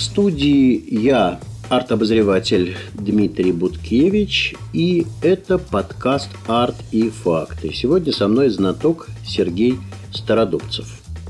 студии 0.00 0.82
я, 0.88 1.40
арт-обозреватель 1.68 2.76
Дмитрий 2.94 3.52
Буткевич, 3.52 4.54
и 4.72 5.06
это 5.22 5.58
подкаст 5.58 6.30
«Арт 6.48 6.76
и 6.90 7.10
факты». 7.10 7.72
Сегодня 7.72 8.12
со 8.12 8.26
мной 8.26 8.48
знаток 8.48 9.08
Сергей 9.24 9.78
Стародубцев. 10.12 10.86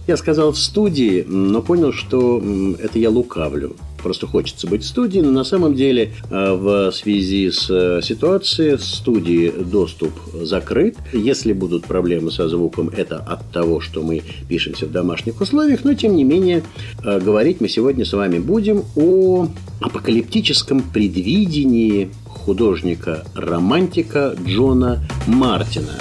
Я 0.06 0.16
сказал 0.16 0.52
в 0.52 0.58
студии, 0.58 1.24
но 1.26 1.62
понял, 1.62 1.92
что 1.92 2.42
это 2.78 2.98
я 2.98 3.10
лукавлю 3.10 3.76
просто 4.00 4.26
хочется 4.26 4.66
быть 4.66 4.82
в 4.82 4.86
студии, 4.86 5.20
но 5.20 5.30
на 5.30 5.44
самом 5.44 5.74
деле 5.74 6.12
э, 6.30 6.54
в 6.54 6.90
связи 6.92 7.50
с 7.50 7.68
э, 7.70 8.00
ситуацией 8.02 8.76
в 8.76 8.84
студии 8.84 9.50
доступ 9.50 10.12
закрыт. 10.34 10.96
Если 11.12 11.52
будут 11.52 11.86
проблемы 11.86 12.30
со 12.30 12.48
звуком, 12.48 12.88
это 12.88 13.18
от 13.18 13.50
того, 13.50 13.80
что 13.80 14.02
мы 14.02 14.22
пишемся 14.48 14.86
в 14.86 14.92
домашних 14.92 15.40
условиях, 15.40 15.84
но 15.84 15.94
тем 15.94 16.16
не 16.16 16.24
менее 16.24 16.62
э, 17.04 17.20
говорить 17.20 17.60
мы 17.60 17.68
сегодня 17.68 18.04
с 18.04 18.12
вами 18.12 18.38
будем 18.38 18.84
о 18.96 19.48
апокалиптическом 19.80 20.82
предвидении 20.82 22.10
художника-романтика 22.26 24.34
Джона 24.46 25.02
Мартина. 25.26 25.94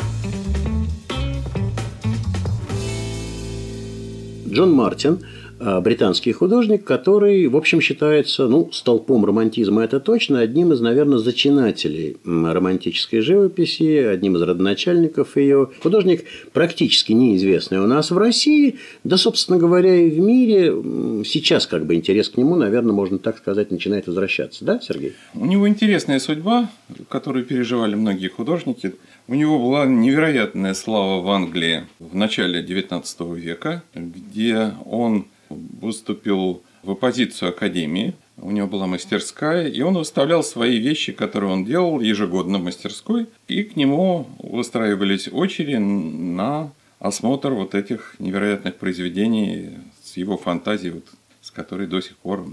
Джон 4.48 4.74
Мартин– 4.74 5.20
британский 5.60 6.32
художник, 6.32 6.84
который, 6.84 7.48
в 7.48 7.58
общем, 7.58 7.82
считается, 7.82 8.48
ну, 8.48 8.70
столпом 8.72 9.26
романтизма 9.26 9.84
это 9.84 10.00
точно, 10.00 10.40
одним 10.40 10.72
из, 10.74 10.82
наверное, 10.82 11.18
зачинателей 11.18 12.18
романтической 12.26 13.22
живописи, 13.22 13.98
одним 13.98 14.38
из 14.38 14.42
родоначальников 14.42 15.36
ее. 15.38 15.70
Художник 15.82 16.26
практически 16.54 17.12
неизвестный 17.12 17.80
у 17.80 17.88
нас 17.88 18.12
в 18.12 18.18
России, 18.18 18.78
да, 19.04 19.18
собственно 19.18 19.58
говоря, 19.58 19.96
и 19.96 20.10
в 20.10 20.20
мире. 20.20 21.24
Сейчас 21.26 21.68
как 21.68 21.86
бы 21.86 21.96
интерес 21.96 22.30
к 22.30 22.38
нему, 22.38 22.56
наверное, 22.56 22.94
можно 22.94 23.20
так 23.20 23.38
сказать, 23.38 23.72
начинает 23.72 24.08
возвращаться. 24.08 24.64
Да, 24.64 24.80
Сергей? 24.80 25.14
У 25.34 25.46
него 25.46 25.68
интересная 25.68 26.20
судьба, 26.20 26.70
которую 27.10 27.46
переживали 27.46 27.96
многие 27.96 28.30
художники. 28.30 28.94
У 29.28 29.36
него 29.36 29.60
была 29.60 29.86
невероятная 29.86 30.74
слава 30.74 31.22
в 31.22 31.30
Англии 31.30 31.84
в 32.00 32.16
начале 32.16 32.64
XIX 32.64 33.36
века, 33.36 33.84
где 33.94 34.72
он 34.86 35.26
выступил 35.50 36.62
в 36.84 36.92
оппозицию 36.92 37.50
Академии. 37.50 38.14
У 38.38 38.52
него 38.52 38.68
была 38.68 38.88
мастерская, 38.88 39.68
и 39.68 39.82
он 39.82 39.98
выставлял 39.98 40.44
свои 40.44 40.78
вещи, 40.78 41.12
которые 41.12 41.52
он 41.52 41.66
делал 41.66 42.00
ежегодно 42.00 42.58
в 42.58 42.64
мастерской, 42.64 43.28
и 43.48 43.64
к 43.64 43.76
нему 43.76 44.28
выстраивались 44.40 45.28
очереди 45.32 45.76
на 45.76 46.72
осмотр 47.00 47.52
вот 47.52 47.76
этих 47.76 48.16
невероятных 48.20 48.76
произведений 48.76 49.72
с 50.04 50.16
его 50.18 50.38
фантазией, 50.38 50.92
вот, 50.92 51.06
с 51.42 51.52
которой 51.52 51.88
до 51.88 52.02
сих 52.02 52.16
пор 52.18 52.46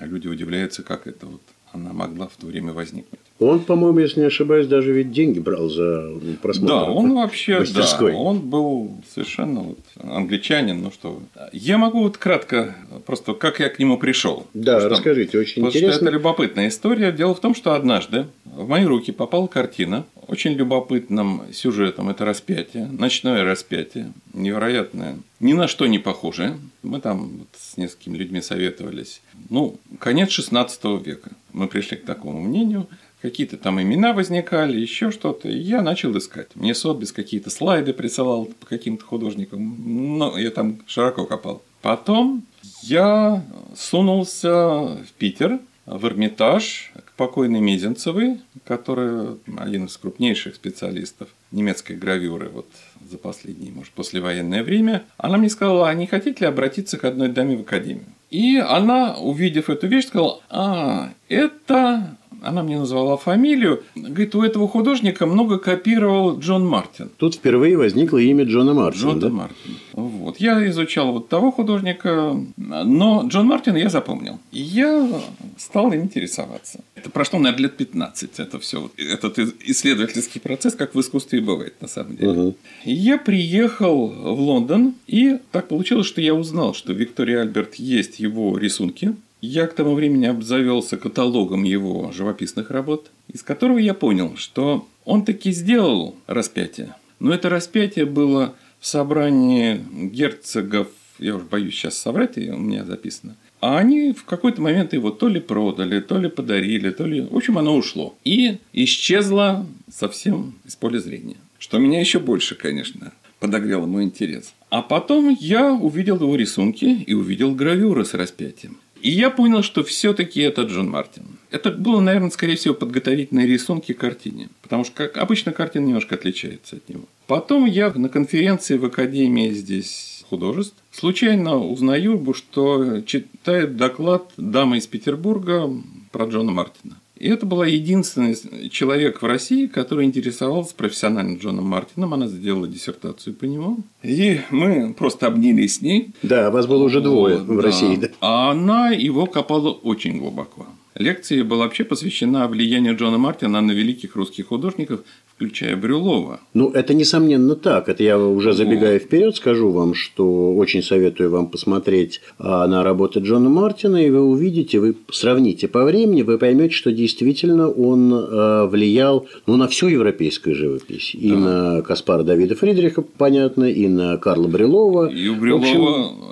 люди 0.00 0.28
удивляются, 0.28 0.82
как 0.82 1.06
это 1.06 1.26
вот 1.26 1.42
она 1.72 1.92
могла 1.92 2.28
в 2.28 2.36
то 2.36 2.46
время 2.46 2.72
возникнуть. 2.72 3.20
Он, 3.44 3.60
по-моему, 3.60 3.98
если 3.98 4.20
не 4.20 4.26
ошибаюсь, 4.26 4.66
даже 4.66 4.92
ведь 4.92 5.12
деньги 5.12 5.38
брал 5.38 5.68
за 5.68 6.10
просмотр. 6.40 6.72
Да, 6.72 6.84
он 6.84 7.14
вообще, 7.14 7.60
мастерской. 7.60 8.12
да, 8.12 8.18
он 8.18 8.40
был 8.40 8.90
совершенно 9.12 9.60
вот 9.60 9.78
англичанин, 10.02 10.82
ну 10.82 10.90
что. 10.90 11.20
Я 11.52 11.78
могу 11.78 12.02
вот 12.02 12.16
кратко, 12.16 12.76
просто 13.06 13.34
как 13.34 13.60
я 13.60 13.68
к 13.68 13.78
нему 13.78 13.98
пришел. 13.98 14.46
Да, 14.54 14.80
что, 14.80 14.88
расскажите, 14.88 15.38
очень 15.38 15.62
потому 15.62 15.68
интересно. 15.68 15.92
Что 15.92 16.04
это 16.04 16.14
любопытная 16.14 16.68
история. 16.68 17.12
Дело 17.12 17.34
в 17.34 17.40
том, 17.40 17.54
что 17.54 17.74
однажды 17.74 18.26
в 18.44 18.68
мои 18.68 18.84
руки 18.84 19.12
попала 19.12 19.46
картина 19.46 20.04
очень 20.28 20.52
любопытным 20.52 21.42
сюжетом. 21.52 22.08
Это 22.08 22.24
распятие, 22.24 22.86
ночное 22.86 23.44
распятие, 23.44 24.12
невероятное, 24.32 25.18
ни 25.40 25.52
на 25.52 25.68
что 25.68 25.86
не 25.86 25.98
похожее. 25.98 26.58
Мы 26.82 27.00
там 27.00 27.38
вот 27.38 27.48
с 27.58 27.76
несколькими 27.76 28.16
людьми 28.16 28.40
советовались. 28.40 29.20
Ну, 29.50 29.78
конец 29.98 30.30
16 30.30 30.84
века. 31.04 31.30
Мы 31.52 31.66
пришли 31.68 31.96
к 31.96 32.04
такому 32.04 32.40
мнению 32.40 32.86
какие-то 33.22 33.56
там 33.56 33.80
имена 33.80 34.12
возникали, 34.12 34.78
еще 34.78 35.10
что-то. 35.12 35.48
И 35.48 35.56
я 35.56 35.80
начал 35.80 36.16
искать. 36.18 36.48
Мне 36.54 36.74
Сотбис 36.74 37.12
какие-то 37.12 37.48
слайды 37.50 37.94
присылал 37.94 38.46
по 38.46 38.66
каким-то 38.66 39.04
художникам. 39.04 40.18
Но 40.18 40.36
я 40.36 40.50
там 40.50 40.80
широко 40.86 41.24
копал. 41.24 41.62
Потом 41.80 42.44
я 42.82 43.44
сунулся 43.76 44.48
в 44.48 45.12
Питер, 45.18 45.60
в 45.86 46.04
Эрмитаж, 46.06 46.92
к 47.06 47.12
покойной 47.14 47.60
Мезенцевой, 47.60 48.40
которая 48.64 49.36
один 49.56 49.86
из 49.86 49.96
крупнейших 49.96 50.54
специалистов 50.54 51.28
немецкой 51.50 51.96
гравюры 51.96 52.48
вот 52.48 52.66
за 53.08 53.18
последнее, 53.18 53.72
может, 53.72 53.92
послевоенное 53.92 54.62
время. 54.62 55.04
Она 55.16 55.38
мне 55.38 55.50
сказала, 55.50 55.88
а 55.88 55.94
не 55.94 56.06
хотите 56.06 56.40
ли 56.40 56.46
обратиться 56.46 56.98
к 56.98 57.04
одной 57.04 57.28
даме 57.28 57.56
в 57.56 57.62
академию? 57.62 58.06
И 58.30 58.56
она, 58.56 59.16
увидев 59.16 59.68
эту 59.68 59.88
вещь, 59.88 60.06
сказала, 60.06 60.40
а, 60.48 61.12
это 61.28 62.16
она 62.42 62.62
мне 62.62 62.78
назвала 62.78 63.16
фамилию. 63.16 63.82
Говорит, 63.94 64.34
у 64.34 64.42
этого 64.42 64.68
художника 64.68 65.26
много 65.26 65.58
копировал 65.58 66.38
Джон 66.38 66.66
Мартин. 66.66 67.10
Тут 67.16 67.36
впервые 67.36 67.76
возникло 67.76 68.18
имя 68.18 68.44
Джона 68.44 68.74
Мартина. 68.74 69.02
Джона 69.02 69.20
да? 69.20 69.28
Мартина. 69.28 69.74
Вот. 69.92 70.38
Я 70.38 70.68
изучал 70.68 71.12
вот 71.12 71.28
того 71.28 71.50
художника, 71.50 72.36
но 72.56 73.24
Джон 73.26 73.46
Мартин 73.46 73.76
я 73.76 73.88
запомнил. 73.88 74.38
И 74.50 74.60
я 74.60 75.08
стал 75.56 75.94
интересоваться. 75.94 76.80
Это 76.94 77.10
прошло, 77.10 77.38
наверное, 77.38 77.64
лет 77.64 77.76
15. 77.76 78.40
Это 78.40 78.58
все 78.58 78.90
этот 78.96 79.38
исследовательский 79.38 80.40
процесс, 80.40 80.74
как 80.74 80.94
в 80.94 81.00
искусстве 81.00 81.40
бывает, 81.40 81.74
на 81.80 81.88
самом 81.88 82.16
деле. 82.16 82.30
Угу. 82.30 82.56
И 82.84 82.92
я 82.92 83.18
приехал 83.18 84.08
в 84.08 84.40
Лондон, 84.40 84.94
и 85.06 85.38
так 85.50 85.68
получилось, 85.68 86.06
что 86.06 86.20
я 86.20 86.34
узнал, 86.34 86.74
что 86.74 86.92
Виктория 86.92 87.42
Альберт 87.42 87.76
есть 87.76 88.20
его 88.20 88.58
рисунки 88.58 89.14
я 89.42 89.66
к 89.66 89.74
тому 89.74 89.94
времени 89.94 90.26
обзавелся 90.26 90.96
каталогом 90.96 91.64
его 91.64 92.12
живописных 92.12 92.70
работ, 92.70 93.10
из 93.28 93.42
которого 93.42 93.78
я 93.78 93.92
понял, 93.92 94.36
что 94.36 94.86
он 95.04 95.24
таки 95.24 95.50
сделал 95.50 96.16
распятие. 96.26 96.94
Но 97.18 97.34
это 97.34 97.50
распятие 97.50 98.06
было 98.06 98.54
в 98.78 98.86
собрании 98.86 99.80
герцогов, 99.92 100.88
я 101.18 101.36
уже 101.36 101.44
боюсь 101.44 101.74
сейчас 101.74 101.98
соврать, 101.98 102.38
у 102.38 102.56
меня 102.56 102.84
записано, 102.84 103.36
а 103.60 103.78
они 103.78 104.12
в 104.12 104.24
какой-то 104.24 104.60
момент 104.62 104.92
его 104.92 105.10
то 105.10 105.28
ли 105.28 105.38
продали, 105.38 106.00
то 106.00 106.18
ли 106.18 106.28
подарили, 106.28 106.90
то 106.90 107.04
ли... 107.04 107.20
В 107.20 107.36
общем, 107.36 107.58
оно 107.58 107.76
ушло. 107.76 108.16
И 108.24 108.58
исчезло 108.72 109.66
совсем 109.88 110.54
из 110.64 110.74
поля 110.74 110.98
зрения. 110.98 111.36
Что 111.60 111.78
меня 111.78 112.00
еще 112.00 112.18
больше, 112.18 112.56
конечно, 112.56 113.12
подогрело 113.38 113.86
мой 113.86 114.02
интерес. 114.02 114.52
А 114.68 114.82
потом 114.82 115.36
я 115.38 115.72
увидел 115.72 116.16
его 116.16 116.34
рисунки 116.34 116.86
и 117.06 117.14
увидел 117.14 117.54
гравюры 117.54 118.04
с 118.04 118.14
распятием. 118.14 118.78
И 119.02 119.10
я 119.10 119.30
понял, 119.30 119.64
что 119.64 119.82
все-таки 119.82 120.40
это 120.40 120.62
Джон 120.62 120.88
Мартин. 120.88 121.24
Это 121.50 121.72
было, 121.72 122.00
наверное, 122.00 122.30
скорее 122.30 122.54
всего, 122.54 122.72
подготовительные 122.72 123.48
рисунки 123.48 123.92
к 123.92 123.98
картине. 123.98 124.48
Потому 124.62 124.84
что, 124.84 124.94
как 124.94 125.18
обычно, 125.18 125.50
картина 125.52 125.86
немножко 125.86 126.14
отличается 126.14 126.76
от 126.76 126.88
него. 126.88 127.02
Потом 127.26 127.66
я 127.66 127.92
на 127.92 128.08
конференции 128.08 128.78
в 128.78 128.84
Академии 128.84 129.50
здесь 129.50 130.24
художеств 130.30 130.76
случайно 130.92 131.58
узнаю, 131.58 132.32
что 132.32 133.00
читает 133.00 133.76
доклад 133.76 134.32
дама 134.36 134.76
из 134.76 134.86
Петербурга 134.86 135.68
про 136.12 136.26
Джона 136.26 136.52
Мартина. 136.52 137.01
И 137.22 137.28
это 137.28 137.46
была 137.46 137.68
единственный 137.68 138.34
человек 138.68 139.22
в 139.22 139.24
России, 139.24 139.68
который 139.68 140.06
интересовался 140.06 140.74
профессионально 140.74 141.38
Джоном 141.38 141.66
Мартином. 141.66 142.12
Она 142.14 142.26
сделала 142.26 142.66
диссертацию 142.66 143.36
по 143.36 143.44
нему. 143.44 143.78
И 144.02 144.40
мы 144.50 144.92
просто 144.92 145.28
обнялись 145.28 145.76
с 145.76 145.80
ней. 145.82 146.10
Да, 146.24 146.50
вас 146.50 146.66
было 146.66 146.82
уже 146.82 147.00
двое 147.00 147.36
вот, 147.38 147.46
в 147.46 147.56
да. 147.58 147.62
России. 147.62 147.94
Да. 147.94 148.08
А 148.20 148.50
она 148.50 148.90
его 148.90 149.26
копала 149.26 149.70
очень 149.70 150.18
глубоко. 150.18 150.66
Лекция 150.94 151.44
была 151.44 151.64
вообще 151.64 151.84
посвящена 151.84 152.48
влиянию 152.48 152.96
Джона 152.96 153.18
Мартина 153.18 153.60
на 153.60 153.72
великих 153.72 154.14
русских 154.16 154.48
художников, 154.48 155.00
включая 155.42 155.76
Брюлова. 155.76 156.40
Ну, 156.54 156.70
это 156.70 156.94
несомненно 156.94 157.56
так. 157.56 157.88
Это 157.88 158.02
я 158.02 158.18
уже 158.18 158.52
забегая 158.52 158.94
вот. 158.94 159.02
вперед 159.02 159.36
скажу 159.36 159.70
вам, 159.70 159.94
что 159.94 160.54
очень 160.54 160.82
советую 160.82 161.30
вам 161.30 161.48
посмотреть 161.48 162.20
а, 162.38 162.66
на 162.66 162.84
работы 162.84 163.20
Джона 163.20 163.48
Мартина, 163.48 163.96
и 163.96 164.10
вы 164.10 164.20
увидите, 164.20 164.78
вы 164.78 164.94
сравните 165.10 165.66
по 165.66 165.84
времени, 165.84 166.22
вы 166.22 166.38
поймете, 166.38 166.74
что 166.74 166.92
действительно 166.92 167.68
он 167.70 168.12
а, 168.14 168.66
влиял 168.66 169.26
ну, 169.46 169.56
на 169.56 169.66
всю 169.66 169.88
европейскую 169.88 170.54
живопись. 170.54 171.14
И 171.14 171.30
да. 171.30 171.36
на 171.36 171.82
Каспара 171.82 172.22
Давида 172.22 172.54
Фридриха, 172.54 173.02
понятно, 173.02 173.64
и 173.64 173.88
на 173.88 174.18
Карла 174.18 174.46
Брюлова. 174.46 175.08
И 175.08 175.28
у 175.28 175.36
Брюлова 175.36 175.62
общем, 175.62 175.80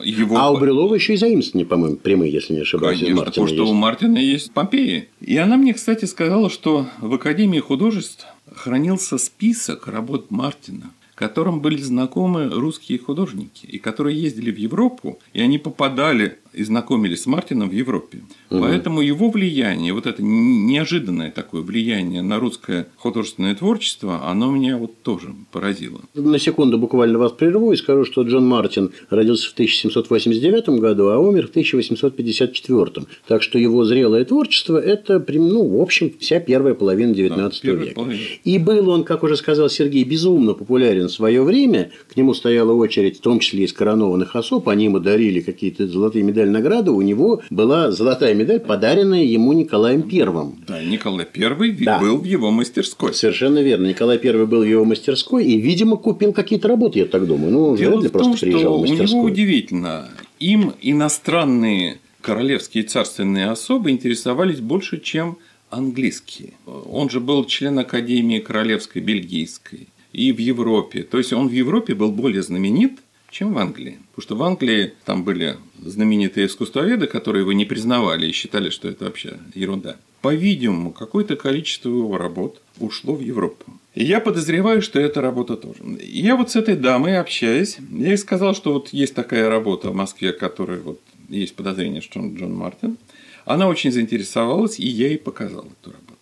его... 0.05 0.37
А 0.37 0.53
у 0.53 0.59
Брюлова 0.59 0.95
еще 0.95 1.15
и 1.15 1.17
заимствования, 1.17 1.67
по-моему, 1.67 1.97
прямые, 1.97 2.33
если 2.33 2.55
не 2.55 2.61
ошибаюсь. 2.61 3.01
Конечно, 3.01 3.25
потому 3.25 3.47
что 3.49 3.67
у 3.67 3.73
Мартина 3.73 4.19
есть 4.19 4.50
Помпеи. 4.55 5.08
И 5.20 5.37
она 5.37 5.56
мне, 5.56 5.75
кстати, 5.75 6.05
сказала, 6.05 6.50
что 6.50 6.88
в 6.99 7.14
Академии 7.14 7.61
художеств 7.61 8.26
хранился 8.55 9.19
список 9.19 9.87
работ 9.87 10.31
Мартина, 10.31 10.91
которым 11.14 11.61
были 11.61 11.81
знакомы 11.81 12.49
русские 12.49 12.99
художники, 12.99 13.67
и 13.67 13.79
которые 13.79 14.20
ездили 14.20 14.50
в 14.50 14.56
Европу, 14.56 15.19
и 15.32 15.41
они 15.41 15.58
попадали 15.58 16.38
и 16.52 16.64
знакомились 16.64 17.23
с 17.23 17.26
Мартином 17.26 17.69
в 17.69 17.73
Европе. 17.73 18.19
Угу. 18.50 18.61
Поэтому 18.61 19.00
его 19.00 19.31
влияние, 19.31 19.93
вот 19.93 20.06
это 20.06 20.23
неожиданное 20.23 21.31
такое 21.31 21.62
влияние 21.62 22.23
на 22.23 22.38
русское 22.38 22.87
художественное 22.97 23.55
творчество, 23.55 24.29
оно 24.29 24.50
меня 24.50 24.76
вот 24.76 25.02
тоже 25.02 25.35
поразило. 25.52 26.00
На 26.14 26.38
секунду 26.38 26.79
буквально 26.79 27.19
вас 27.19 27.32
прерву 27.32 27.73
и 27.73 27.76
скажу, 27.76 28.05
что 28.05 28.23
Джон 28.23 28.47
Мартин 28.47 28.91
родился 29.11 29.49
в 29.50 29.52
1789 29.52 30.81
году, 30.81 31.08
а 31.08 31.19
умер 31.19 31.47
в 31.47 31.50
1854. 31.50 33.06
Так 33.26 33.43
что 33.43 33.58
его 33.58 33.85
зрелое 33.85 34.25
творчество– 34.25 34.76
это, 34.79 35.25
ну, 35.29 35.79
в 35.79 35.81
общем, 35.81 36.12
вся 36.19 36.41
первая 36.41 36.75
половина 36.75 37.14
19 37.14 37.62
да, 37.62 37.73
века. 37.73 37.94
Половина. 37.94 38.20
И 38.44 38.58
был 38.58 38.88
он, 38.88 39.05
как 39.05 39.23
уже 39.23 39.37
сказал 39.37 39.69
Сергей, 39.69 40.05
безумно 40.05 40.55
популярен 40.55 41.06
в 41.06 41.12
свое 41.12 41.43
время. 41.43 41.91
К 42.12 42.17
нему 42.17 42.35
стояла 42.35 42.73
очередь, 42.73 43.19
в 43.19 43.20
том 43.20 43.38
числе 43.38 43.64
из 43.64 43.73
коронованных 43.73 44.35
особ. 44.35 44.69
Они 44.69 44.85
ему 44.87 44.99
дарили 44.99 45.41
какие-то 45.41 45.87
золотые 45.87 46.25
медали 46.25 46.40
награды. 46.49 46.91
У 46.91 47.03
него 47.03 47.43
была 47.51 47.91
золотая 47.91 48.35
медаль, 48.35 48.61
подаренная 48.61 49.25
ему 49.25 49.53
Николаем 49.53 50.03
Первым. 50.03 50.65
Да, 50.67 50.83
Николай 50.83 51.27
Первый 51.27 51.73
да. 51.73 51.99
был 51.99 52.19
в 52.19 52.25
его 52.25 52.51
мастерской. 52.51 53.13
Совершенно 53.13 53.59
верно. 53.61 53.89
Николай 53.89 54.19
Первый 54.19 54.47
был 54.47 54.61
в 54.61 54.69
его 54.69 54.85
мастерской 54.85 55.45
и, 55.45 55.61
видимо, 55.61 55.97
купил 55.97 56.33
какие-то 56.33 56.69
работы, 56.69 57.01
я 57.01 57.07
так 57.07 57.27
думаю. 57.27 57.53
Ну, 57.53 57.77
Дело 57.77 57.93
вряд 57.93 58.03
ли 58.03 58.09
в 58.09 58.13
том, 58.13 58.23
просто 58.23 58.47
приезжал 58.47 58.79
в 58.79 58.81
мастерскую. 58.81 59.09
У 59.09 59.15
него 59.15 59.23
удивительно. 59.23 60.09
Им 60.39 60.73
иностранные 60.81 61.99
королевские 62.21 62.85
царственные 62.85 63.51
особы 63.51 63.91
интересовались 63.91 64.61
больше, 64.61 65.01
чем 65.01 65.39
английские. 65.71 66.55
Он 66.67 67.09
же 67.11 67.21
был 67.21 67.45
член 67.45 67.79
Академии 67.79 68.39
Королевской 68.39 69.03
Бельгийской 69.03 69.89
и 70.13 70.33
в 70.33 70.39
Европе. 70.39 71.03
То 71.03 71.19
есть 71.19 71.33
он 71.33 71.49
в 71.49 71.53
Европе 71.53 71.95
был 71.95 72.11
более 72.11 72.43
знаменит, 72.43 72.99
чем 73.31 73.55
в 73.55 73.59
Англии. 73.59 73.99
Потому 74.11 74.23
что 74.23 74.37
в 74.37 74.43
Англии 74.43 74.93
там 75.05 75.25
были 75.25 75.56
знаменитые 75.81 76.47
искусствоведы, 76.47 77.06
которые 77.06 77.43
его 77.43 77.53
не 77.53 77.65
признавали 77.65 78.27
и 78.27 78.32
считали, 78.32 78.71
что 78.71 78.88
это 78.88 79.05
вообще 79.05 79.38
ерунда. 79.55 79.97
По-видимому, 80.21 80.93
какое-то 80.93 81.37
количество 81.37 81.88
его 81.88 82.19
работ 82.19 82.61
ушло 82.79 83.15
в 83.15 83.21
Европу. 83.21 83.81
И 83.94 84.05
я 84.05 84.21
подозреваю, 84.21 84.82
что 84.82 85.00
эта 85.00 85.21
работа 85.21 85.56
тоже. 85.56 85.82
И 85.99 86.21
я 86.21 86.37
вот 86.37 86.50
с 86.50 86.56
этой 86.56 86.77
дамой 86.77 87.19
общаюсь, 87.19 87.79
я 87.91 88.09
ей 88.09 88.19
сказал, 88.19 88.55
что 88.55 88.75
вот 88.75 88.91
есть 88.91 89.15
такая 89.15 89.49
работа 89.49 89.91
в 89.91 89.94
Москве, 89.94 90.33
которая 90.33 90.81
вот 90.81 91.00
есть 91.29 91.55
подозрение, 91.55 92.00
что 92.03 92.21
он 92.21 92.37
Джон 92.37 92.55
Мартин. 92.55 92.99
Она 93.47 93.67
очень 93.69 93.91
заинтересовалась, 93.91 94.79
и 94.79 94.87
я 94.87 95.09
ей 95.09 95.19
показал 95.19 95.65
эту 95.65 95.93
работу. 95.93 96.19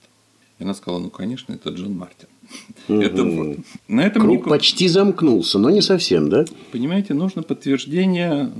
И 0.59 0.65
она 0.65 0.75
сказала, 0.75 1.01
ну, 1.01 1.11
конечно, 1.11 1.53
это 1.53 1.71
Джон 1.71 1.97
Мартин. 1.97 2.29
Это. 2.89 3.57
На 3.89 4.01
этом 4.03 4.23
Круг 4.23 4.49
почти 4.49 4.89
замкнулся, 4.89 5.59
но 5.59 5.71
не 5.71 5.83
совсем, 5.83 6.29
да? 6.29 6.45
Понимаете, 6.73 7.15
нужно 7.15 7.43
подтверждение 7.43 8.51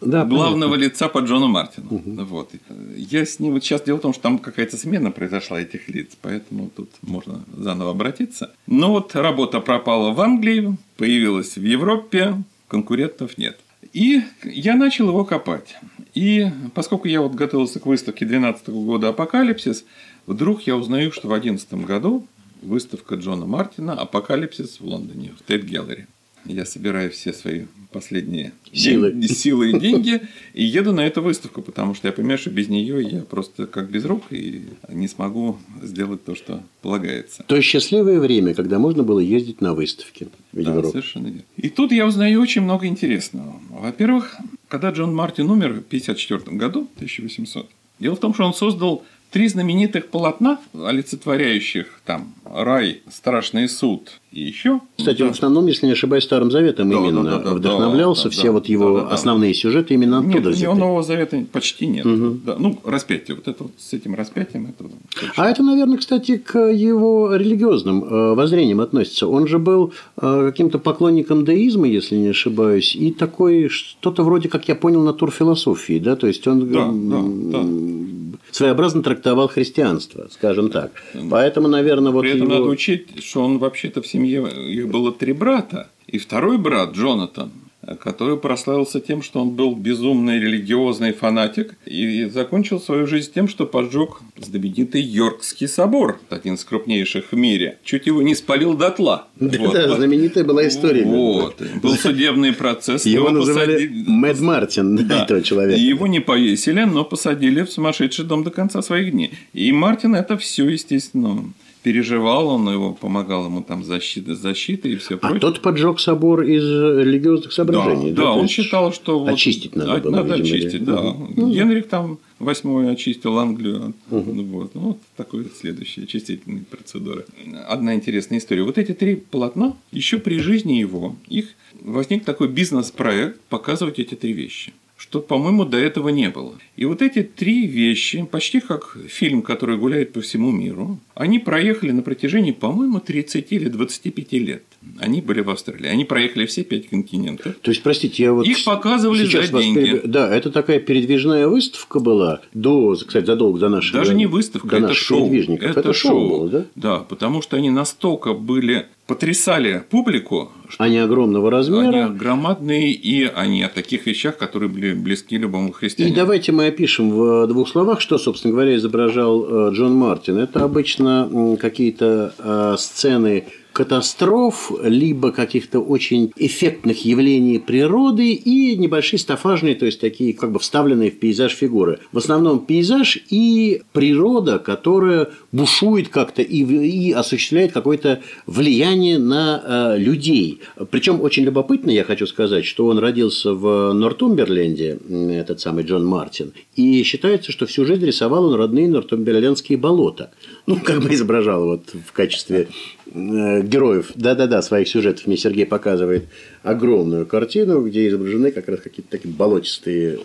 да, 0.00 0.24
главного 0.24 0.72
понятно. 0.72 0.84
лица 0.84 1.08
по 1.08 1.18
Джону 1.18 1.48
Мартину. 1.48 1.86
Угу. 1.90 2.24
Вот. 2.24 2.52
Я 2.96 3.24
с 3.24 3.38
ним 3.40 3.54
вот 3.54 3.64
сейчас 3.64 3.82
дело 3.82 3.98
в 3.98 4.00
том, 4.00 4.12
что 4.12 4.22
там 4.22 4.38
какая-то 4.38 4.76
смена 4.76 5.10
произошла 5.10 5.60
этих 5.60 5.88
лиц, 5.88 6.16
поэтому 6.20 6.70
тут 6.74 6.90
можно 7.02 7.44
заново 7.56 7.90
обратиться. 7.90 8.52
Но 8.66 8.92
вот 8.92 9.14
работа 9.14 9.60
пропала 9.60 10.12
в 10.12 10.20
Англии, 10.20 10.76
появилась 10.96 11.56
в 11.56 11.62
Европе, 11.62 12.42
конкурентов 12.68 13.38
нет. 13.38 13.58
И 13.92 14.22
я 14.44 14.76
начал 14.76 15.08
его 15.08 15.24
копать. 15.24 15.76
И 16.14 16.46
поскольку 16.74 17.08
я 17.08 17.20
вот 17.20 17.34
готовился 17.34 17.80
к 17.80 17.86
выставке 17.86 18.24
2012 18.24 18.68
года 18.68 19.08
«Апокалипсис», 19.08 19.84
вдруг 20.26 20.62
я 20.62 20.76
узнаю, 20.76 21.12
что 21.12 21.28
в 21.28 21.30
2011 21.30 21.86
году 21.86 22.26
выставка 22.62 23.16
Джона 23.16 23.46
Мартина 23.46 23.94
«Апокалипсис» 23.94 24.80
в 24.80 24.84
Лондоне, 24.84 25.32
в 25.38 25.46
Тейт 25.46 25.64
Геллери. 25.64 26.06
Я 26.44 26.64
собираю 26.64 27.10
все 27.10 27.32
свои 27.32 27.64
последние 27.92 28.52
силы. 28.72 29.12
День, 29.12 29.28
силы 29.34 29.70
и 29.70 29.78
деньги 29.78 30.22
и 30.54 30.64
еду 30.64 30.92
на 30.92 31.06
эту 31.06 31.20
выставку, 31.20 31.62
потому 31.62 31.94
что 31.94 32.08
я 32.08 32.12
понимаю, 32.12 32.38
что 32.38 32.50
без 32.50 32.68
нее 32.68 33.02
я 33.02 33.20
просто 33.22 33.66
как 33.66 33.90
без 33.90 34.04
рук 34.04 34.24
и 34.30 34.62
не 34.88 35.08
смогу 35.08 35.58
сделать 35.82 36.24
то, 36.24 36.34
что 36.34 36.62
полагается. 36.80 37.42
То 37.46 37.56
есть 37.56 37.68
счастливое 37.68 38.20
время, 38.20 38.54
когда 38.54 38.78
можно 38.78 39.02
было 39.02 39.20
ездить 39.20 39.60
на 39.60 39.74
выставки 39.74 40.28
в 40.52 40.62
да, 40.62 40.82
совершенно 40.84 41.26
верно. 41.26 41.42
И 41.56 41.68
тут 41.68 41.92
я 41.92 42.06
узнаю 42.06 42.40
очень 42.40 42.62
много 42.62 42.86
интересного. 42.86 43.60
Во-первых, 43.68 44.36
когда 44.68 44.90
Джон 44.90 45.14
Мартин 45.14 45.50
умер 45.50 45.68
в 45.68 45.86
1954 45.86 46.56
году, 46.56 46.88
1800, 46.96 47.68
дело 47.98 48.16
в 48.16 48.20
том, 48.20 48.32
что 48.34 48.44
он 48.44 48.54
создал 48.54 49.04
три 49.30 49.48
знаменитых 49.48 50.08
полотна, 50.08 50.58
олицетворяющих 50.74 52.00
там 52.04 52.34
рай, 52.44 53.02
страшный 53.10 53.68
суд 53.68 54.20
и 54.32 54.40
еще. 54.40 54.80
Кстати, 54.96 55.22
он 55.22 55.28
в 55.28 55.32
основном, 55.32 55.66
если 55.66 55.86
не 55.86 55.92
ошибаюсь, 55.92 56.24
Старым 56.24 56.50
Заветом 56.50 56.90
да, 56.90 56.96
именно 56.96 57.22
да, 57.24 57.38
да, 57.38 57.54
вдохновлялся. 57.54 58.24
Да, 58.24 58.30
Все 58.30 58.44
да, 58.44 58.52
вот 58.52 58.66
его 58.66 59.00
да, 59.00 59.04
да, 59.04 59.14
основные 59.14 59.52
да. 59.52 59.58
сюжеты 59.58 59.94
именно 59.94 60.18
оттуда 60.18 60.34
нет, 60.34 60.46
взяты. 60.46 60.72
Нет, 60.72 60.78
Нового 60.78 61.02
Завета 61.02 61.44
почти 61.52 61.86
нет. 61.86 62.06
Угу. 62.06 62.40
Да, 62.44 62.56
ну, 62.58 62.78
распятие. 62.84 63.36
Вот 63.36 63.48
это 63.48 63.64
вот 63.64 63.72
с 63.78 63.92
этим 63.92 64.14
распятием. 64.14 64.66
Это 64.66 64.90
а 65.36 65.48
это, 65.48 65.62
наверное, 65.62 65.98
кстати, 65.98 66.36
к 66.38 66.58
его 66.58 67.34
религиозным 67.34 68.04
э, 68.04 68.34
воззрениям 68.34 68.80
относится. 68.80 69.26
Он 69.26 69.46
же 69.46 69.58
был 69.58 69.92
э, 70.20 70.46
каким-то 70.50 70.78
поклонником 70.78 71.44
деизма, 71.44 71.86
если 71.86 72.16
не 72.16 72.28
ошибаюсь, 72.28 72.94
и 72.94 73.12
такой 73.12 73.68
что-то 73.68 74.22
вроде, 74.24 74.48
как 74.48 74.68
я 74.68 74.74
понял, 74.74 75.02
натурфилософии, 75.02 75.98
да? 75.98 76.16
То 76.16 76.26
есть 76.26 76.46
он 76.46 76.70
да, 76.70 76.90
да, 76.90 77.22
да. 77.58 78.17
Своеобразно 78.58 79.02
трактовал 79.02 79.48
христианство, 79.48 80.28
скажем 80.30 80.70
так. 80.70 80.90
Поэтому, 81.30 81.68
наверное, 81.68 82.10
вот 82.10 82.22
При 82.22 82.32
этом 82.32 82.48
его... 82.48 82.58
надо 82.58 82.64
учить, 82.64 83.24
что 83.24 83.42
он 83.44 83.58
вообще-то 83.58 84.02
в 84.02 84.06
семье, 84.06 84.48
их 84.68 84.88
было 84.88 85.12
три 85.12 85.32
брата, 85.32 85.88
и 86.08 86.18
второй 86.18 86.58
брат, 86.58 86.92
Джонатан, 86.92 87.52
который 87.96 88.36
прославился 88.36 89.00
тем, 89.00 89.22
что 89.22 89.40
он 89.40 89.50
был 89.50 89.74
безумный 89.74 90.38
религиозный 90.38 91.12
фанатик 91.12 91.76
и 91.86 92.24
закончил 92.26 92.80
свою 92.80 93.06
жизнь 93.06 93.32
тем, 93.34 93.48
что 93.48 93.66
поджег 93.66 94.20
знаменитый 94.36 95.00
Йоркский 95.02 95.68
собор, 95.68 96.20
один 96.30 96.54
из 96.54 96.64
крупнейших 96.64 97.32
в 97.32 97.36
мире. 97.36 97.78
Чуть 97.84 98.06
его 98.06 98.22
не 98.22 98.34
спалил 98.34 98.74
дотла. 98.74 99.28
Да, 99.48 99.58
вот. 99.60 99.72
да 99.72 99.96
знаменитая 99.96 100.44
была 100.44 100.66
история. 100.68 101.04
Вот. 101.04 101.62
Был 101.82 101.94
судебный 101.94 102.52
процесс. 102.52 103.06
Его, 103.06 103.28
его 103.28 103.38
называли 103.38 103.72
посадили... 103.74 104.04
Мэд 104.06 104.40
Мартин, 104.40 105.08
да. 105.08 105.22
этого 105.24 105.42
человека. 105.42 105.80
Его 105.80 106.06
не 106.06 106.20
повесили, 106.20 106.82
но 106.82 107.04
посадили 107.04 107.62
в 107.62 107.70
сумасшедший 107.70 108.24
дом 108.24 108.44
до 108.44 108.50
конца 108.50 108.82
своих 108.82 109.12
дней. 109.12 109.32
И 109.54 109.72
Мартин 109.72 110.14
это 110.14 110.36
все, 110.36 110.68
естественно, 110.68 111.44
переживал, 111.88 112.48
он 112.48 112.68
его 112.68 112.92
помогал 112.92 113.46
ему 113.46 113.62
там 113.62 113.82
защиты, 113.82 114.34
защиты 114.34 114.92
и 114.92 114.96
все 114.96 115.14
а 115.14 115.18
прочее. 115.18 115.38
А 115.38 115.40
тот 115.40 115.62
поджег 115.62 116.00
собор 116.00 116.42
из 116.42 116.62
религиозных 116.62 117.50
соображений. 117.50 118.10
Да, 118.10 118.16
да, 118.16 118.22
да 118.24 118.32
он 118.32 118.46
считал, 118.46 118.92
что 118.92 119.24
очистить 119.26 119.74
вот, 119.74 119.86
надо 119.86 120.00
было. 120.02 120.16
Надо 120.16 120.34
очистить, 120.34 120.84
да. 120.84 121.00
Угу. 121.00 121.50
Генрих 121.50 121.88
там 121.88 122.18
восьмой 122.38 122.92
очистил 122.92 123.38
Англию. 123.38 123.94
Угу. 124.10 124.32
Вот, 124.42 124.74
ну, 124.74 124.80
вот 124.80 124.98
такой 125.16 125.46
следующий 125.58 126.02
очистительная 126.02 126.64
процедура. 126.70 127.24
Одна 127.66 127.94
интересная 127.94 128.38
история. 128.38 128.64
Вот 128.64 128.76
эти 128.76 128.92
три 128.92 129.16
полотна, 129.16 129.74
еще 129.90 130.18
при 130.18 130.40
жизни 130.40 130.74
его, 130.74 131.16
их 131.26 131.54
возник 131.80 132.26
такой 132.26 132.48
бизнес-проект 132.48 133.40
показывать 133.48 133.98
эти 133.98 134.14
три 134.14 134.34
вещи 134.34 134.74
что, 134.98 135.20
по-моему, 135.20 135.64
до 135.64 135.76
этого 135.78 136.08
не 136.08 136.28
было. 136.28 136.54
И 136.76 136.84
вот 136.84 137.02
эти 137.02 137.22
три 137.22 137.66
вещи, 137.66 138.26
почти 138.28 138.58
как 138.58 138.96
фильм, 139.06 139.42
который 139.42 139.78
гуляет 139.78 140.12
по 140.12 140.20
всему 140.20 140.50
миру, 140.50 140.98
они 141.14 141.38
проехали 141.38 141.92
на 141.92 142.02
протяжении, 142.02 142.50
по-моему, 142.50 142.98
30 142.98 143.52
или 143.52 143.68
25 143.68 144.32
лет. 144.32 144.64
Они 144.98 145.20
были 145.20 145.40
в 145.40 145.50
Австралии. 145.50 145.86
Они 145.86 146.04
проехали 146.04 146.46
все 146.46 146.64
пять 146.64 146.88
континентов. 146.88 147.54
То 147.62 147.70
есть, 147.70 147.82
простите, 147.84 148.24
я 148.24 148.32
вот... 148.32 148.44
Их 148.44 148.64
показывали 148.64 149.24
за 149.24 149.46
деньги. 149.46 149.78
Переб... 149.78 150.06
Да, 150.06 150.34
это 150.34 150.50
такая 150.50 150.80
передвижная 150.80 151.46
выставка 151.46 152.00
была 152.00 152.40
до, 152.52 152.94
кстати, 152.94 153.24
задолго 153.24 153.60
до 153.60 153.68
нашего... 153.68 154.00
Даже 154.00 154.14
не 154.14 154.26
выставка, 154.26 154.80
до 154.80 154.86
это 154.86 154.94
шоу. 154.94 155.32
Это, 155.32 155.80
это 155.80 155.92
шоу 155.92 156.28
было, 156.28 156.48
да? 156.48 156.66
Да, 156.74 156.98
потому 156.98 157.40
что 157.40 157.56
они 157.56 157.70
настолько 157.70 158.34
были 158.34 158.88
потрясали 159.08 159.82
публику. 159.90 160.52
Они 160.76 160.98
огромного 160.98 161.50
размера. 161.50 162.04
Они 162.04 162.16
громадные, 162.16 162.92
и 162.92 163.24
они 163.24 163.62
о 163.62 163.68
таких 163.68 164.06
вещах, 164.06 164.36
которые 164.36 164.68
были 164.68 164.92
близки 164.92 165.38
любому 165.38 165.72
христианину. 165.72 166.14
И 166.14 166.16
давайте 166.16 166.52
мы 166.52 166.66
опишем 166.66 167.10
в 167.10 167.46
двух 167.46 167.70
словах, 167.70 168.02
что, 168.02 168.18
собственно 168.18 168.52
говоря, 168.52 168.76
изображал 168.76 169.70
э, 169.70 169.74
Джон 169.74 169.94
Мартин. 169.94 170.36
Это 170.36 170.62
обычно 170.62 171.56
какие-то 171.58 172.34
э, 172.38 172.76
сцены 172.78 173.46
катастроф, 173.72 174.72
либо 174.82 175.30
каких-то 175.30 175.80
очень 175.80 176.32
эффектных 176.36 177.04
явлений 177.04 177.58
природы 177.58 178.32
и 178.32 178.76
небольшие 178.76 179.20
стафажные, 179.20 179.74
то 179.74 179.86
есть 179.86 180.00
такие 180.00 180.34
как 180.34 180.52
бы 180.52 180.58
вставленные 180.58 181.10
в 181.10 181.18
пейзаж 181.18 181.52
фигуры. 181.52 182.00
В 182.12 182.18
основном 182.18 182.60
пейзаж 182.66 183.18
и 183.30 183.82
природа, 183.92 184.58
которая 184.58 185.28
бушует 185.52 186.08
как-то 186.08 186.42
и, 186.42 186.62
и 186.64 187.12
осуществляет 187.12 187.72
какое-то 187.72 188.20
влияние 188.46 189.18
на 189.18 189.62
э, 189.64 189.98
людей. 189.98 190.60
Причем 190.90 191.20
очень 191.20 191.44
любопытно, 191.44 191.90
я 191.90 192.04
хочу 192.04 192.26
сказать, 192.26 192.64
что 192.64 192.86
он 192.86 192.98
родился 192.98 193.54
в 193.54 193.92
Нортумберленде, 193.92 194.98
этот 195.30 195.60
самый 195.60 195.84
Джон 195.84 196.04
Мартин, 196.04 196.52
и 196.74 197.02
считается, 197.02 197.52
что 197.52 197.66
всю 197.66 197.84
жизнь 197.84 198.04
рисовал 198.04 198.46
он 198.46 198.54
родные 198.54 198.88
нортумберлендские 198.88 199.78
болота. 199.78 200.30
Ну, 200.66 200.80
как 200.82 201.00
бы 201.00 201.08
изображал 201.14 201.64
вот 201.64 201.90
в 202.06 202.12
качестве 202.12 202.68
героев, 203.12 204.12
да-да-да, 204.14 204.62
своих 204.62 204.88
сюжетов 204.88 205.26
мне 205.26 205.36
Сергей 205.36 205.66
показывает 205.66 206.28
огромную 206.62 207.26
картину, 207.26 207.86
где 207.86 208.08
изображены 208.08 208.50
как 208.50 208.68
раз 208.68 208.80
какие-то 208.80 209.10
такие 209.10 209.32
болотистые 209.34 210.20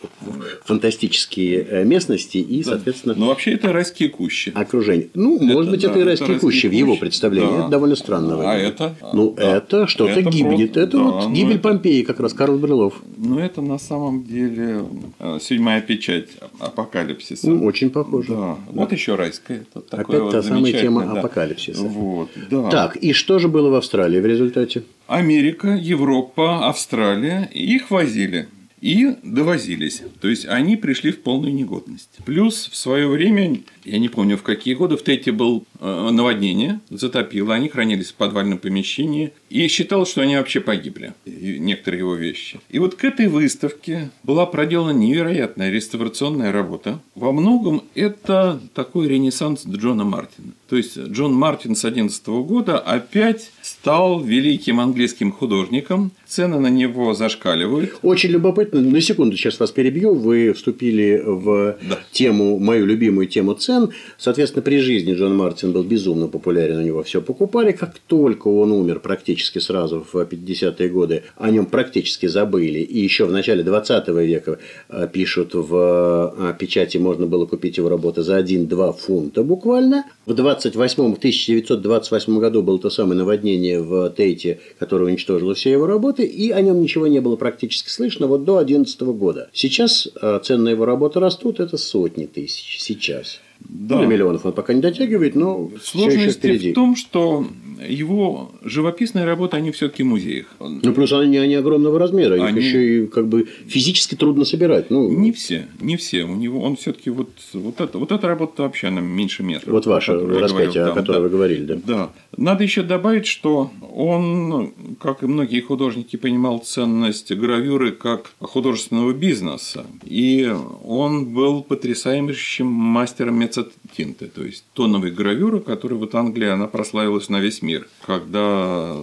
фантастические 0.66 1.66
э, 1.70 1.84
местности 1.84 2.38
и, 2.38 2.64
соответственно... 2.64 3.16
Ну, 3.18 3.28
вообще, 3.28 3.54
это 3.54 3.72
райские 3.72 4.10
кущи. 4.10 4.52
Окружение. 4.56 5.10
Ну, 5.14 5.38
это, 5.38 5.46
может 5.46 5.72
быть, 5.72 5.82
да, 5.82 5.90
это 5.90 6.00
и 6.00 6.04
райские 6.04 6.32
это 6.32 6.40
кущи 6.40 6.68
в 6.68 6.72
его 6.72 6.96
представлении. 6.96 7.50
Да. 7.50 7.60
Это 7.62 7.70
довольно 7.70 7.96
странно. 7.96 8.52
А 8.52 8.56
это? 8.56 8.96
Ну, 9.14 9.34
да. 9.36 9.58
это 9.58 9.88
что-то 9.88 10.20
это 10.20 10.30
гибнет. 10.30 10.74
Просто... 10.74 10.80
Это 10.82 10.98
да, 10.98 11.04
вот 11.04 11.24
ну, 11.28 11.34
гибель 11.34 11.56
это... 11.56 11.70
Помпеи, 11.70 12.02
как 12.04 12.20
раз 12.20 12.34
Карл 12.34 12.58
Брилов. 12.58 13.02
Ну, 13.18 13.40
это 13.40 13.62
на 13.62 13.78
самом 13.78 14.24
деле 14.24 14.86
э, 15.20 15.38
седьмая 15.42 15.82
печать 15.82 16.30
апокалипсиса. 16.60 17.50
Ну, 17.50 17.66
очень 17.66 17.90
похоже. 17.90 18.30
Да. 18.30 18.36
да. 18.36 18.58
Вот 18.68 18.92
еще 18.92 19.16
райская. 19.16 19.66
Это 19.74 19.98
Опять 19.98 20.22
вот 20.22 20.32
та 20.32 20.44
самая 20.44 20.72
тема 20.72 21.06
да. 21.06 21.20
апокалипсиса. 21.20 21.84
Вот, 21.84 22.30
да. 22.50 22.70
Так, 22.70 22.96
и 22.98 23.14
что 23.14 23.40
же 23.40 23.48
было 23.48 23.70
в 23.70 23.76
Австралии 23.76 24.20
в 24.20 24.26
результате? 24.26 24.84
Америка, 25.08 25.70
Европа, 25.70 26.68
Австралия, 26.68 27.50
их 27.54 27.92
возили 27.92 28.48
и 28.82 29.16
довозились. 29.24 30.02
То 30.20 30.28
есть 30.28 30.46
они 30.46 30.76
пришли 30.76 31.12
в 31.12 31.22
полную 31.22 31.54
негодность. 31.54 32.10
Плюс 32.26 32.68
в 32.70 32.76
свое 32.76 33.08
время, 33.08 33.62
я 33.86 33.98
не 33.98 34.10
помню 34.10 34.38
в 34.38 34.44
какие 34.44 34.74
годы, 34.74 34.98
в 34.98 35.04
Тете 35.04 35.32
был 35.32 35.66
наводнение, 35.84 36.80
затопило, 36.90 37.54
они 37.54 37.70
хранились 37.70 38.12
в 38.12 38.16
подвальном 38.16 38.58
помещении, 38.58 39.34
и 39.50 39.68
считалось, 39.68 40.10
что 40.10 40.22
они 40.22 40.36
вообще 40.36 40.62
погибли, 40.62 41.14
некоторые 41.26 42.00
его 42.00 42.16
вещи. 42.16 42.60
И 42.70 42.80
вот 42.80 42.96
к 42.96 43.04
этой 43.04 43.28
выставке 43.28 44.10
была 44.24 44.46
проделана 44.46 44.92
невероятная 44.92 45.70
реставрационная 45.70 46.52
работа. 46.52 47.00
Во 47.16 47.32
многом 47.32 47.84
это 47.96 48.60
такой 48.74 49.08
ренессанс 49.08 49.66
Джона 49.68 50.04
Мартина. 50.04 50.54
То 50.70 50.78
есть 50.78 50.98
Джон 50.98 51.34
Мартин 51.34 51.76
с 51.76 51.86
11 51.86 52.26
года 52.28 52.80
опять 52.80 53.52
стал 53.62 54.22
великим 54.22 54.80
английским 54.80 55.32
художником. 55.32 56.12
Цены 56.26 56.60
на 56.60 56.68
него 56.68 57.14
зашкаливают. 57.14 58.00
Очень 58.02 58.32
любопытно. 58.32 58.82
На 58.82 59.02
секунду 59.02 59.38
сейчас 59.38 59.60
вас 59.60 59.70
перебью. 59.70 60.16
Вы 60.16 60.52
вступили 60.54 61.22
в 61.24 61.78
да. 61.88 62.00
тему, 62.12 62.58
мою 62.58 62.88
любимую 62.88 63.28
тему 63.28 63.54
цен. 63.54 63.90
Соответственно, 64.18 64.64
при 64.64 64.80
жизни 64.80 65.14
Джон 65.14 65.38
Мартин 65.38 65.73
был 65.74 65.84
безумно 65.84 66.28
популярен, 66.28 66.78
у 66.78 66.82
него 66.82 67.04
все 67.04 67.22
покупали. 67.22 67.72
Как 67.72 68.00
только 68.08 68.48
он 68.48 68.72
умер 68.72 69.00
практически 69.00 69.60
сразу 69.60 70.06
в 70.12 70.16
50-е 70.16 70.90
годы, 70.90 71.24
о 71.36 71.50
нем 71.50 71.66
практически 71.66 72.28
забыли. 72.28 72.80
И 72.80 73.00
еще 73.00 73.26
в 73.26 73.32
начале 73.32 73.64
20 73.64 74.08
века 74.10 74.60
э, 74.90 75.08
пишут 75.12 75.54
в 75.54 76.34
э, 76.38 76.54
печати, 76.58 76.98
можно 76.98 77.26
было 77.26 77.46
купить 77.46 77.78
его 77.78 77.90
работы 77.90 78.22
за 78.22 78.40
1-2 78.40 78.98
фунта 78.98 79.44
буквально. 79.44 80.06
В 80.26 80.34
28 80.34 81.14
в 81.16 81.18
1928 81.18 82.40
году 82.40 82.62
было 82.62 82.80
то 82.80 82.90
самое 82.90 83.18
наводнение 83.18 83.82
в 83.82 84.10
Тейте, 84.12 84.60
которое 84.80 85.06
уничтожило 85.06 85.54
все 85.56 85.72
его 85.72 85.88
работы, 85.88 86.24
и 86.24 86.52
о 86.52 86.62
нем 86.62 86.82
ничего 86.82 87.08
не 87.08 87.20
было 87.20 87.36
практически 87.36 87.90
слышно 87.90 88.28
вот 88.28 88.46
до 88.46 88.64
2011 88.64 89.02
года. 89.02 89.50
Сейчас 89.54 90.08
э, 90.22 90.40
цены 90.44 90.70
его 90.70 90.86
работы 90.86 91.20
растут, 91.20 91.60
это 91.60 91.78
сотни 91.78 92.26
тысяч 92.26 92.78
сейчас. 92.80 93.40
Да. 93.68 94.00
До 94.00 94.06
миллионов 94.06 94.46
он 94.46 94.54
пока 94.54 94.74
не 94.74 94.82
дотягивает, 94.82 95.36
но 95.36 95.70
Сложность 95.82 96.18
все 96.18 96.28
еще 96.28 96.32
впереди. 96.32 96.72
в 96.72 96.76
том, 96.76 96.96
что 96.96 97.48
его 97.88 98.52
живописные 98.64 99.26
работы, 99.26 99.58
они 99.58 99.72
все-таки 99.72 100.04
в 100.04 100.08
музеях. 100.08 100.48
Ну, 100.60 100.94
плюс 100.94 101.12
они, 101.14 101.38
они 101.38 101.56
огромного 101.56 102.00
размера, 102.00 102.36
они... 102.36 102.60
их 102.60 102.66
еще 102.66 103.04
и 103.04 103.08
как 103.08 103.28
бы 103.28 103.48
физически 103.68 104.16
трудно 104.16 104.46
собирать. 104.46 104.90
Ну... 104.90 105.10
Не 105.10 105.32
все, 105.32 105.68
не 105.80 105.98
все. 105.98 106.24
У 106.24 106.36
него 106.36 106.62
он 106.62 106.76
все-таки 106.76 107.10
вот, 107.10 107.30
вот, 107.54 107.82
это, 107.82 107.98
вот 107.98 108.12
эта 108.12 108.28
работа 108.28 108.64
вообще 108.64 108.88
она 108.88 109.02
меньше 109.02 109.44
метра. 109.44 109.72
Вот 109.72 109.86
ваша 109.86 110.14
распятие, 110.14 110.86
о 110.86 110.94
которой 110.94 111.16
да, 111.16 111.20
вы 111.22 111.30
говорили, 111.30 111.66
да? 111.66 111.80
Да. 111.86 112.10
Надо 112.38 112.64
еще 112.64 112.84
добавить, 112.84 113.26
что 113.26 113.72
он, 113.96 114.74
как 115.00 115.24
и 115.24 115.28
многие 115.28 115.62
художники, 115.62 116.16
понимал 116.16 116.60
ценность 116.60 117.32
гравюры 117.32 117.92
как 117.92 118.32
художественного 118.40 119.14
бизнеса. 119.14 119.86
И 120.04 120.52
он 120.84 121.34
был 121.34 121.64
потрясающим 121.64 122.68
мастером 122.68 123.40
мецатинты, 123.40 124.28
то 124.28 124.44
есть 124.44 124.66
тоновой 124.74 125.12
гравюры, 125.12 125.60
которая 125.60 126.00
вот 126.00 126.16
Англия, 126.16 126.54
она 126.54 126.68
прославилась 126.68 127.30
на 127.30 127.40
весь 127.40 127.62
мир, 127.62 127.73
когда 128.06 128.96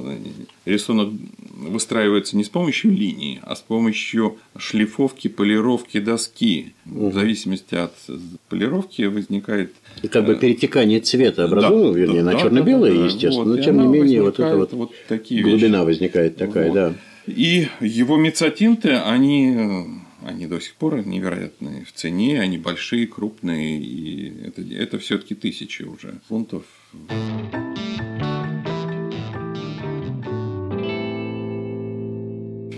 рисунок 0.64 1.10
выстраивается 1.54 2.36
не 2.36 2.44
с 2.44 2.48
помощью 2.48 2.92
линии, 2.92 3.40
а 3.42 3.54
с 3.54 3.60
помощью 3.60 4.38
шлифовки, 4.56 5.28
полировки 5.28 6.00
доски. 6.00 6.74
Угу. 6.86 7.10
В 7.10 7.14
зависимости 7.14 7.74
от 7.74 7.94
полировки 8.48 9.02
возникает 9.02 9.72
и 10.02 10.08
как 10.08 10.24
бы 10.24 10.36
перетекание 10.36 11.00
цвета 11.00 11.44
образуется, 11.44 11.92
да, 11.92 11.98
вернее, 11.98 12.22
да, 12.22 12.32
на 12.32 12.40
черно-белое, 12.40 12.92
да, 12.92 12.98
да, 12.98 13.04
естественно, 13.06 13.44
вот, 13.44 13.56
но 13.56 13.62
тем 13.62 13.80
не 13.80 13.86
менее 13.86 14.22
вот 14.22 14.38
эта 14.38 14.56
вот, 14.56 14.72
вот 14.72 14.92
такие 15.08 15.42
глубина 15.42 15.78
вещи. 15.78 15.86
возникает 15.86 16.36
такая, 16.36 16.68
вот. 16.68 16.74
да. 16.74 16.94
И 17.26 17.68
его 17.80 18.16
мецатинты, 18.16 18.92
они 18.94 20.00
они 20.22 20.46
до 20.46 20.60
сих 20.60 20.74
пор 20.74 21.06
невероятные 21.06 21.84
в 21.84 21.92
цене, 21.92 22.40
они 22.40 22.58
большие, 22.58 23.06
крупные, 23.06 23.80
и 23.80 24.46
это, 24.46 24.62
это 24.62 24.98
все-таки 24.98 25.34
тысячи 25.34 25.82
уже 25.82 26.20
фунтов. 26.28 26.64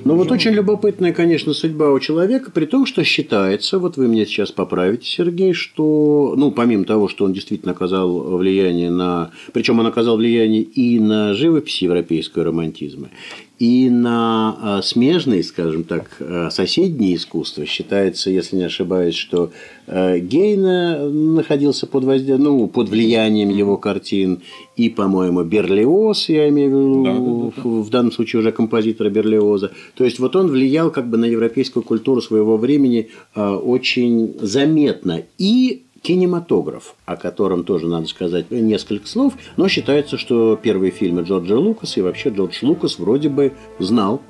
Ну 0.04 0.16
вот 0.16 0.30
очень 0.32 0.50
любопытная, 0.52 1.12
конечно, 1.12 1.52
судьба 1.52 1.90
у 1.90 2.00
человека, 2.00 2.50
при 2.50 2.66
том, 2.66 2.87
что 2.87 3.04
считается, 3.04 3.78
вот 3.78 3.97
вы 3.97 4.09
мне 4.09 4.26
сейчас 4.26 4.50
поправите, 4.50 5.06
Сергей, 5.06 5.52
что, 5.52 6.35
ну, 6.37 6.50
помимо 6.50 6.85
того, 6.85 7.09
что 7.09 7.25
он 7.25 7.32
действительно 7.32 7.73
оказал 7.73 8.37
влияние 8.37 8.90
на... 8.90 9.30
Причем 9.52 9.78
он 9.78 9.87
оказал 9.87 10.16
влияние 10.16 10.62
и 10.62 10.99
на 10.99 11.35
живопись 11.35 11.82
европейского 11.82 12.44
романтизма, 12.44 13.11
и 13.62 13.88
на 13.90 14.59
а, 14.61 14.83
смежные, 14.83 15.45
скажем 15.45 15.85
так, 15.85 16.16
а, 16.19 16.50
соседние 16.50 17.14
искусства. 17.14 17.64
Считается, 17.64 18.28
если 18.28 18.57
не 18.57 18.64
ошибаюсь, 18.64 19.14
что 19.14 19.52
а, 19.87 20.19
Гейна 20.19 21.09
находился 21.09 21.87
под, 21.87 22.02
воздействием, 22.02 22.42
ну, 22.42 22.66
под 22.66 22.88
влиянием 22.88 23.50
его 23.50 23.76
картин, 23.76 24.40
и, 24.75 24.88
по-моему, 24.88 25.45
Берлиоз, 25.45 26.28
я 26.28 26.49
имею 26.49 26.71
в 26.71 26.73
виду, 26.73 27.04
да, 27.04 27.12
да, 27.12 27.62
да. 27.62 27.83
в 27.83 27.88
данном 27.90 28.11
случае 28.11 28.40
уже 28.40 28.50
композитора 28.50 29.11
Берлиоза. 29.11 29.71
То 29.95 30.02
есть, 30.02 30.19
вот 30.19 30.35
он 30.35 30.49
влиял 30.49 30.90
как 30.90 31.09
бы 31.09 31.16
на 31.16 31.26
европейскую 31.26 31.85
культуру 31.85 32.21
своего 32.21 32.57
времени 32.57 33.11
очень 33.37 34.35
заметно. 34.40 35.23
И 35.38 35.85
кинематограф, 36.02 36.94
о 37.06 37.16
котором 37.16 37.64
тоже 37.64 37.87
надо 37.87 38.06
сказать 38.06 38.50
несколько 38.50 39.06
слов, 39.06 39.35
но 39.56 39.68
считается, 39.68 40.18
что 40.18 40.59
первые 40.61 40.90
фильмы 40.90 41.23
Джорджа 41.23 41.56
Лукаса 41.56 42.00
и 42.00 42.02
вообще 42.02 42.30
Джордж 42.30 42.59
Лукас 42.62 42.99
вроде 42.99 43.28
бы 43.28 43.52
знал 43.78 44.21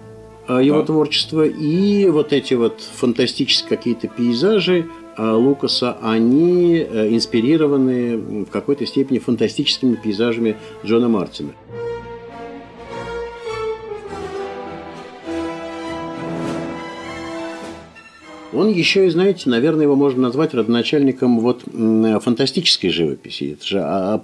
его 0.48 0.80
да. 0.80 0.86
творчество, 0.86 1.46
и 1.46 2.08
вот 2.08 2.32
эти 2.32 2.54
вот 2.54 2.80
фантастические 2.80 3.68
какие-то 3.68 4.08
пейзажи 4.08 4.86
Лукаса, 5.16 5.98
они 6.02 6.76
э, 6.78 7.08
инспирированы 7.10 8.44
в 8.44 8.46
какой-то 8.46 8.86
степени 8.86 9.18
фантастическими 9.18 9.94
пейзажами 9.94 10.56
Джона 10.84 11.08
Мартина. 11.08 11.52
Он 18.52 18.68
еще 18.68 19.06
и, 19.06 19.10
знаете, 19.10 19.48
наверное, 19.48 19.84
его 19.84 19.96
можно 19.96 20.22
назвать 20.22 20.54
родоначальником 20.54 21.40
вот 21.40 21.62
фантастической 21.62 22.90
живописи. 22.90 23.52
Это 23.54 23.66
же 23.66 23.80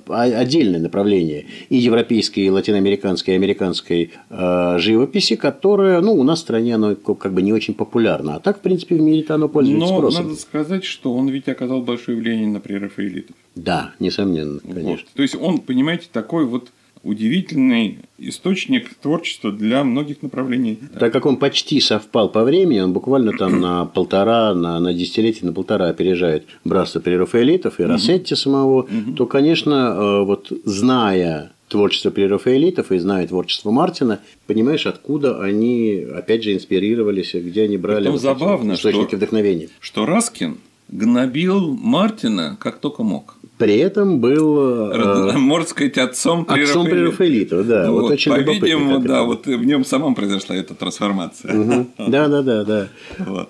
отдельное 0.09 0.81
направление 0.81 1.47
и 1.69 1.77
европейской, 1.77 2.41
и 2.41 2.51
латиноамериканской, 2.51 3.35
и 3.35 3.37
американской 3.37 4.11
э, 4.31 4.79
живописи, 4.79 5.37
которая, 5.37 6.01
ну, 6.01 6.13
у 6.13 6.23
нас 6.23 6.41
в 6.41 6.43
стране 6.43 6.75
оно 6.75 6.95
как 6.95 7.33
бы 7.33 7.43
не 7.43 7.53
очень 7.53 7.75
популярно. 7.75 8.37
А 8.37 8.41
так, 8.41 8.59
в 8.59 8.61
принципе, 8.61 8.97
в 8.97 9.01
мире 9.01 9.25
оно 9.29 9.49
пользуется 9.49 9.87
Но 9.93 9.99
спросом. 9.99 10.25
надо 10.29 10.39
сказать, 10.39 10.85
что 10.85 11.15
он 11.15 11.29
ведь 11.29 11.49
оказал 11.49 11.83
большое 11.83 12.19
влияние 12.19 12.49
на 12.49 12.61
прерафаэлитов. 12.61 13.37
Да, 13.55 13.93
несомненно, 13.99 14.61
конечно. 14.61 14.91
Вот. 14.91 15.01
То 15.15 15.23
есть 15.23 15.35
он, 15.35 15.59
понимаете, 15.59 16.07
такой 16.13 16.45
вот 16.45 16.69
удивительный 17.09 18.01
источник 18.19 18.95
творчества 18.95 19.51
для 19.51 19.83
многих 19.83 20.23
направлений. 20.23 20.79
Так 20.99 21.13
как 21.13 21.25
он 21.27 21.39
почти 21.39 21.81
совпал 21.81 22.29
по 22.29 22.45
времени, 22.45 22.81
он 22.81 22.93
буквально 22.93 23.33
там 23.33 23.61
на 23.61 23.87
полтора, 23.87 24.55
на, 24.55 24.79
на 24.79 24.93
десятилетие, 24.93 25.47
на 25.47 25.53
полтора 25.53 25.89
опережает 25.89 26.45
братство 26.65 27.01
прерафаэлитов 27.01 27.81
и 27.81 27.85
Рассетти 27.85 28.35
самого, 28.35 28.87
то, 29.17 29.27
конечно, 29.27 29.97
э, 29.97 30.25
вот 30.25 30.53
зная 30.65 31.53
творчество 31.69 32.11
прерафаэлитов 32.11 32.93
и 32.93 32.99
зная 32.99 33.27
творчество 33.27 33.71
Мартина, 33.71 34.21
понимаешь, 34.47 34.87
откуда 34.87 35.43
они, 35.43 36.07
опять 36.15 36.45
же, 36.45 36.55
инспирировались, 36.55 37.35
где 37.35 37.63
они 37.63 37.79
брали 37.79 38.09
вот 38.09 38.21
забавно, 38.21 38.75
источники 38.75 39.09
что, 39.09 39.17
вдохновения. 39.17 39.69
Что 39.81 40.05
Раскин 40.07 40.59
гнобил 40.89 41.75
Мартина 41.75 42.57
как 42.61 42.79
только 42.79 43.03
мог. 43.03 43.38
При 43.59 43.77
этом 43.79 44.21
был... 44.21 44.93
Э, 44.93 45.33
Можно 45.37 45.69
сказать, 45.69 45.99
отцом 45.99 46.47
Отцом 46.49 46.87
прерафаэлитов, 46.87 47.67
да. 47.67 47.91
Вот, 47.91 48.03
вот 48.03 48.13
очень 48.13 48.33
По-видимому, 48.33 49.01
да, 49.01 49.25
вот 49.25 49.47
в 49.47 49.65
нем 49.65 49.85
самом 49.85 50.15
произошла 50.15 50.57
эта 50.57 50.75
трансформация. 50.75 51.55
Да, 51.99 52.29
да, 52.29 52.43
да, 52.43 52.65
да. 52.65 52.89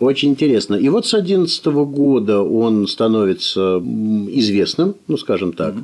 Очень 0.01 0.31
интересно. 0.31 0.75
И 0.75 0.89
вот 0.89 1.07
с 1.07 1.11
2011 1.11 1.67
года 1.67 2.43
он 2.43 2.87
становится 2.87 3.79
известным, 3.79 4.95
ну, 5.07 5.17
скажем 5.17 5.53
так, 5.53 5.75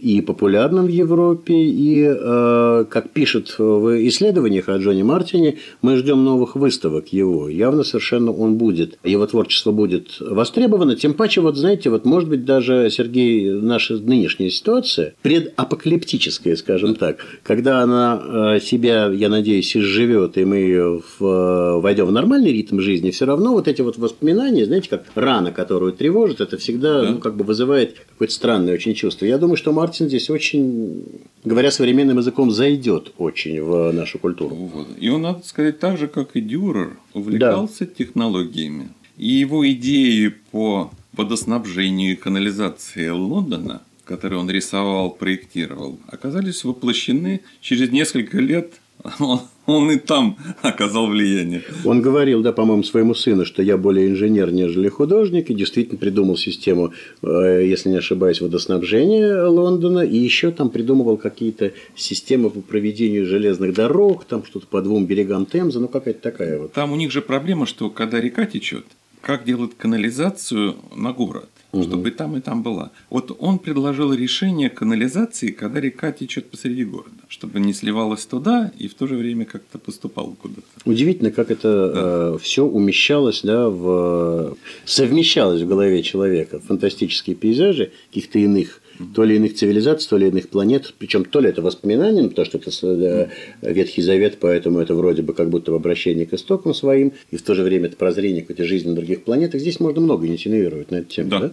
и 0.00 0.20
популярным 0.20 0.86
в 0.86 0.88
Европе, 0.88 1.54
и, 1.54 2.04
э, 2.08 2.84
как 2.88 3.10
пишет 3.10 3.56
в 3.58 4.06
исследованиях 4.08 4.68
о 4.68 4.78
Джонни 4.78 5.02
Мартине, 5.02 5.58
мы 5.82 5.96
ждем 5.96 6.24
новых 6.24 6.56
выставок 6.56 7.12
его. 7.12 7.48
Явно 7.48 7.82
совершенно 7.82 8.32
он 8.32 8.56
будет, 8.56 8.98
его 9.02 9.26
творчество 9.26 9.72
будет 9.72 10.20
востребовано, 10.20 10.94
тем 10.96 11.14
паче, 11.14 11.40
вот 11.40 11.56
знаете, 11.56 11.90
вот 11.90 12.04
может 12.04 12.28
быть 12.28 12.44
даже, 12.44 12.88
Сергей, 12.90 13.50
наша 13.50 13.94
нынешняя 13.94 14.50
ситуация, 14.50 15.14
предапокалиптическая, 15.22 16.56
скажем 16.56 16.94
так, 16.94 17.18
когда 17.42 17.80
она 17.82 18.56
э, 18.56 18.60
себя, 18.60 19.08
я 19.08 19.28
надеюсь, 19.28 19.76
изживет, 19.76 20.38
и 20.38 20.44
мы 20.44 21.02
в, 21.18 21.80
войдем 21.80 22.06
в 22.06 22.12
нормальный 22.12 22.52
ритм 22.52 22.80
жизни, 22.80 23.10
все 23.10 23.26
равно 23.26 23.52
вот 23.52 23.66
эти 23.66 23.82
вот 23.82 23.98
воспоминания, 23.98 24.64
знаете, 24.64 24.88
как 24.90 25.04
рана, 25.14 25.50
которую 25.50 25.92
тревожит, 25.92 26.40
это 26.40 26.56
всегда 26.56 27.02
да. 27.02 27.10
ну, 27.10 27.18
как 27.18 27.36
бы 27.36 27.44
вызывает 27.44 27.96
какое-то 28.10 28.34
странное 28.34 28.74
очень 28.74 28.94
чувство. 28.94 29.24
Я 29.24 29.38
думаю, 29.38 29.56
что 29.56 29.72
Мартин 29.72 29.87
здесь 29.94 30.30
очень, 30.30 31.04
говоря 31.44 31.70
современным 31.70 32.18
языком, 32.18 32.50
зайдет 32.50 33.12
очень 33.18 33.62
в 33.62 33.92
нашу 33.92 34.18
культуру. 34.18 34.54
Вот. 34.54 34.88
И 34.98 35.08
он, 35.08 35.22
надо 35.22 35.46
сказать, 35.46 35.78
так 35.78 35.98
же, 35.98 36.08
как 36.08 36.36
и 36.36 36.40
Дюрер, 36.40 36.98
увлекался 37.14 37.86
да. 37.86 37.94
технологиями. 37.96 38.90
И 39.16 39.28
его 39.28 39.68
идеи 39.70 40.34
по 40.50 40.90
водоснабжению 41.12 42.12
и 42.12 42.16
канализации 42.16 43.08
Лондона, 43.08 43.82
которые 44.04 44.38
он 44.38 44.48
рисовал, 44.48 45.10
проектировал, 45.10 45.98
оказались 46.06 46.64
воплощены 46.64 47.40
через 47.60 47.90
несколько 47.90 48.38
лет. 48.38 48.74
Он 49.18 49.40
он 49.68 49.90
и 49.90 49.96
там 49.96 50.38
оказал 50.62 51.08
влияние. 51.08 51.62
Он 51.84 52.00
говорил, 52.00 52.40
да, 52.40 52.52
по-моему, 52.52 52.82
своему 52.82 53.14
сыну, 53.14 53.44
что 53.44 53.62
я 53.62 53.76
более 53.76 54.08
инженер, 54.08 54.50
нежели 54.50 54.88
художник, 54.88 55.50
и 55.50 55.54
действительно 55.54 55.98
придумал 55.98 56.38
систему, 56.38 56.94
э, 57.22 57.64
если 57.66 57.90
не 57.90 57.98
ошибаюсь, 57.98 58.40
водоснабжения 58.40 59.44
Лондона, 59.44 60.00
и 60.00 60.16
еще 60.16 60.52
там 60.52 60.70
придумывал 60.70 61.18
какие-то 61.18 61.72
системы 61.94 62.48
по 62.48 62.62
проведению 62.62 63.26
железных 63.26 63.74
дорог, 63.74 64.24
там 64.24 64.42
что-то 64.42 64.66
по 64.66 64.80
двум 64.80 65.04
берегам 65.04 65.44
Темза, 65.44 65.80
ну 65.80 65.88
какая-то 65.88 66.22
такая 66.22 66.58
вот. 66.58 66.72
Там 66.72 66.90
у 66.92 66.96
них 66.96 67.12
же 67.12 67.20
проблема, 67.20 67.66
что 67.66 67.90
когда 67.90 68.22
река 68.22 68.46
течет, 68.46 68.86
как 69.20 69.44
делают 69.44 69.74
канализацию 69.74 70.76
на 70.96 71.12
город 71.12 71.50
угу. 71.72 71.82
чтобы 71.82 72.08
и 72.08 72.12
там, 72.12 72.36
и 72.36 72.40
там 72.40 72.62
была. 72.62 72.90
Вот 73.10 73.36
он 73.38 73.58
предложил 73.58 74.12
решение 74.12 74.70
канализации, 74.70 75.48
когда 75.48 75.80
река 75.80 76.12
течет 76.12 76.50
посреди 76.50 76.84
города, 76.84 77.17
чтобы 77.28 77.60
не 77.60 77.72
сливалась 77.72 78.24
туда 78.26 78.72
и 78.78 78.88
в 78.88 78.94
то 78.94 79.06
же 79.06 79.16
время 79.16 79.44
как-то 79.44 79.78
поступала 79.78 80.34
куда-то. 80.40 80.62
Удивительно, 80.84 81.30
как 81.30 81.50
это 81.50 81.68
да. 81.68 82.34
э, 82.34 82.38
все 82.40 82.64
умещалось, 82.64 83.42
да, 83.42 83.68
в 83.68 84.56
совмещалось 84.84 85.62
в 85.62 85.68
голове 85.68 86.02
человека. 86.02 86.60
Фантастические 86.60 87.36
пейзажи 87.36 87.92
каких-то 88.08 88.38
иных 88.38 88.80
то 89.14 89.24
ли 89.24 89.36
иных 89.36 89.54
цивилизаций, 89.54 90.08
то 90.08 90.16
ли 90.16 90.28
иных 90.28 90.48
планет. 90.48 90.92
Причем 90.98 91.24
то 91.24 91.40
ли 91.40 91.48
это 91.48 91.62
воспоминания, 91.62 92.22
ну, 92.22 92.30
потому 92.30 92.46
что 92.46 92.58
это 92.58 92.70
э, 92.82 93.72
Ветхий 93.72 94.02
Завет, 94.02 94.38
поэтому 94.40 94.80
это 94.80 94.94
вроде 94.94 95.22
бы 95.22 95.34
как 95.34 95.50
будто 95.50 95.72
в 95.72 95.74
обращении 95.74 96.24
к 96.24 96.34
истокам 96.34 96.74
своим, 96.74 97.12
и 97.30 97.36
в 97.36 97.42
то 97.42 97.54
же 97.54 97.62
время 97.62 97.86
это 97.86 97.96
прозрение 97.96 98.42
какой-то 98.42 98.64
жизни 98.64 98.90
на 98.90 98.96
других 98.96 99.22
планетах. 99.22 99.60
Здесь 99.60 99.80
можно 99.80 100.00
много 100.00 100.26
инсинуировать 100.26 100.90
на 100.90 100.96
эту 100.96 101.08
тему. 101.08 101.30
Да. 101.30 101.38
да? 101.40 101.52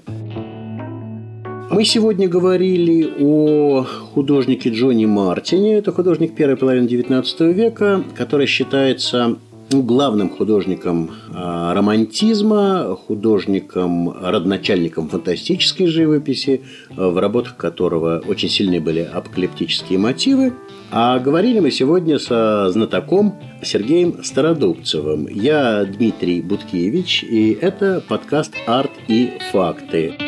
Мы 1.70 1.84
сегодня 1.84 2.30
говорили 2.30 3.12
о 3.20 3.84
художнике 4.14 4.70
Джонни 4.70 5.06
Мартине. 5.06 5.76
Это 5.76 5.92
художник 5.92 6.36
первой 6.36 6.58
половины 6.58 6.86
XIX 6.86 7.54
века, 7.54 8.04
который 8.16 8.46
считается 8.46 9.38
ну, 9.72 9.82
главным 9.82 10.30
художником 10.30 11.12
а, 11.34 11.74
романтизма, 11.74 12.96
художником, 13.08 14.12
родоначальником 14.12 15.10
фантастической 15.10 15.88
живописи, 15.88 16.62
в 16.96 17.18
работах 17.20 17.58
которого 17.58 18.22
очень 18.28 18.50
сильные 18.50 18.80
были 18.80 19.00
апокалиптические 19.02 19.98
мотивы. 19.98 20.54
А 20.92 21.18
говорили 21.20 21.60
мы 21.60 21.72
сегодня 21.72 22.20
со 22.20 22.70
знатоком 22.70 23.36
Сергеем 23.64 24.24
Стародубцевым. 24.24 25.28
Я 25.28 25.84
Дмитрий 25.84 26.42
Буткевич, 26.42 27.24
и 27.24 27.58
это 27.60 28.04
подкаст 28.08 28.54
«Арт 28.68 28.92
и 29.08 29.34
факты». 29.52 30.25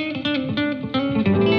Thank 1.28 1.52
you. 1.52 1.57